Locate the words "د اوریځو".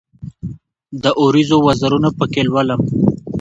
1.03-1.57